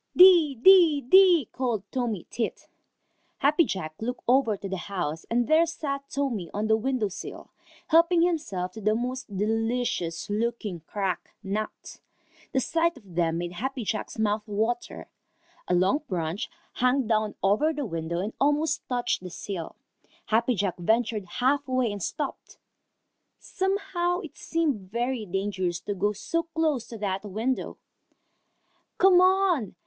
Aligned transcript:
"Dee, 0.15 0.55
dee, 0.55 0.99
dee," 1.01 1.47
called 1.51 1.83
Tommy 1.91 2.25
Tit. 2.31 2.67
Happy 3.37 3.63
Jack 3.63 3.93
looked 4.01 4.23
over 4.27 4.57
to 4.57 4.67
the 4.67 4.77
house, 4.89 5.27
and 5.29 5.47
there 5.47 5.67
sat 5.67 6.09
Tommy 6.09 6.49
on 6.55 6.71
a 6.71 6.75
window 6.75 7.07
sill, 7.07 7.51
helping 7.89 8.23
himself 8.23 8.71
to 8.71 8.81
the 8.81 8.95
most 8.95 9.37
delicious 9.37 10.27
looking 10.27 10.79
cracked 10.87 11.27
nuts. 11.43 12.01
The 12.51 12.59
sight 12.59 12.97
of 12.97 13.13
them 13.13 13.37
made 13.37 13.51
Happy 13.51 13.83
Jack's 13.83 14.17
mouth 14.17 14.41
water. 14.47 15.07
A 15.67 15.75
long 15.75 15.99
branch 16.07 16.49
hung 16.73 17.05
down 17.05 17.35
over 17.43 17.71
the 17.71 17.85
window 17.85 18.21
and 18.21 18.33
almost 18.41 18.81
touched 18.89 19.21
the 19.21 19.29
sill. 19.29 19.75
Happy 20.25 20.55
Jack 20.55 20.79
ventured 20.79 21.25
half 21.25 21.67
way 21.67 21.91
and 21.91 22.01
stopped. 22.01 22.57
Somehow 23.37 24.21
it 24.21 24.35
seemed 24.35 24.89
very 24.91 25.27
dangerous 25.27 25.79
to 25.81 25.93
go 25.93 26.11
so 26.11 26.41
close 26.41 26.87
to 26.87 26.97
that 26.97 27.23
window. 27.23 27.77
"Come 28.97 29.21
on! 29.21 29.75